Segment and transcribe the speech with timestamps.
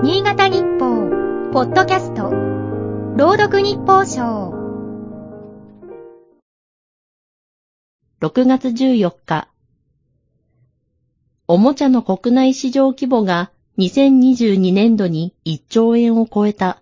[0.00, 2.30] 新潟日報、ポッドキャスト、
[3.16, 4.54] 朗読日報賞。
[8.20, 9.48] 6月14日。
[11.48, 16.80] おもちゃの国内市場規模が2022年度に1兆円を超えた。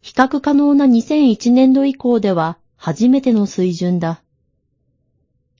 [0.00, 4.22] 比較可能な2001年度以降では初めての水準だ。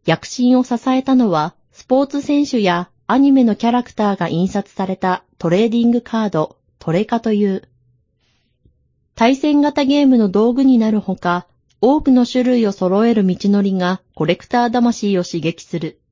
[0.06, 7.66] 躍進を支えたのはスポーツ選手やアニメのキャラクターが印刷されたトレーディングカード、トレカという。
[9.14, 11.46] 対戦型ゲームの道具になるほか、
[11.80, 16.02] 多くの種類を揃える道のりがコレクター魂を刺激する。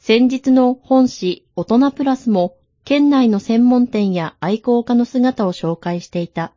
[0.00, 6.52] 先日の本誌大人プラスも県内の専門店や愛好家の姿を紹介していた。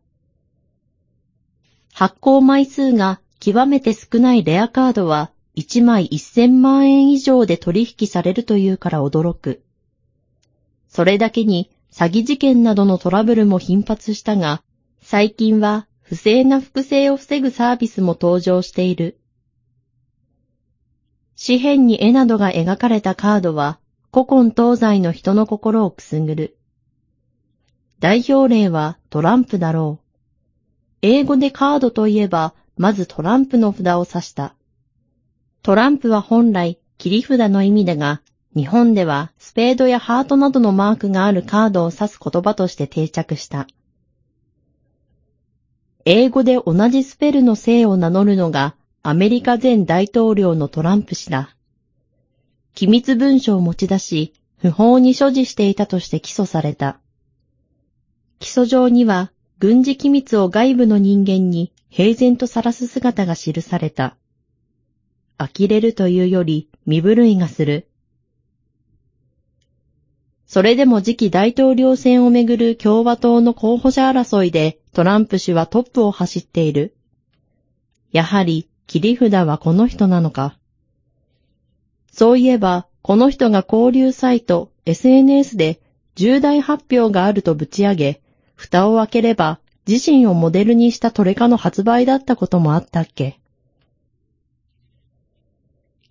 [1.93, 9.63] 発行枚数が極めて少ないレアカードは1枚1000万円以上で取引されるというから驚く。
[10.87, 14.61] それだけに詐欺事件などのトラブルも頻発したが、
[15.01, 19.19] 最近は不正な複製を防ぐサービスも登場している。
[21.43, 23.79] 紙幣に絵などが描かれたカードは、
[24.13, 26.57] 古今東西の人の心をくすぐる。
[27.99, 30.05] 代表例はトランプだろう。
[31.01, 34.56] 英語でカードといえば、まずトランプの札を指した。
[35.67, 38.21] トランプは本来切り札の意味だが、
[38.55, 43.67] 日本ではスペードやハートなどのマークがあるカードを指す言葉として定着した。
[46.05, 51.53] 英語で同じスペルの姓を名乗るのがアメリカ前大統領のトランプ氏だ。
[52.73, 57.01] 機密文書を持ち出し、不法に所持していたとして起訴された。
[58.39, 64.15] 起訴状には軍事機密を外部の人間に平然とさらす姿が記された。
[65.37, 67.87] 呆れるというより身震いがする。
[70.47, 76.95] それでも次期大統領選をめぐる共和党の候補者争いでトランプ氏はトップを走っている。
[78.11, 80.57] やはり切り札はこの人なのか。
[82.11, 85.81] そういえば、この人が交流サイト SNS で
[86.15, 88.21] 重大発表があるとぶち上げ、
[88.55, 93.39] 蓋を開ければ自身をモデルにしたトレカの発売だったこともあったっけ。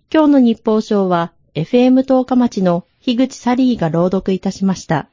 [0.09, 5.09] 今日の日報賞は FM 十日町の樋口サリーが朗読いたしました。